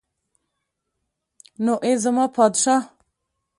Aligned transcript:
نو 1.63 1.73
ای 1.85 1.93
زما 2.03 2.25
پادشاه. 2.37 2.83